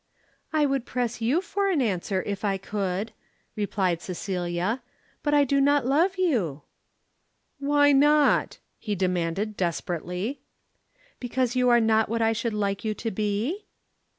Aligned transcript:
"I 0.51 0.65
would 0.65 0.87
press 0.87 1.21
you 1.21 1.41
for 1.41 1.69
an 1.69 1.79
answer, 1.79 2.23
if 2.23 2.43
I 2.43 2.57
could," 2.57 3.11
replied 3.55 4.01
Cecilia, 4.01 4.81
"but 5.21 5.35
I 5.35 5.43
do 5.43 5.61
not 5.61 5.85
love 5.85 6.17
you." 6.17 6.63
"Why 7.59 7.91
not?" 7.91 8.57
he 8.79 8.95
demanded 8.95 9.55
desperately. 9.55 10.41
"Because 11.19 11.55
you 11.55 11.69
are 11.69 11.79
not 11.79 12.09
what 12.09 12.23
I 12.23 12.33
should 12.33 12.55
like 12.55 12.83
you 12.83 12.95
to 12.95 13.11
be?" 13.11 13.65